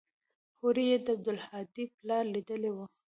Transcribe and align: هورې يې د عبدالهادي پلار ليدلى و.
هورې 0.59 0.83
يې 0.89 0.97
د 1.05 1.07
عبدالهادي 1.15 1.83
پلار 1.97 2.23
ليدلى 2.33 2.71
و. 2.73 2.77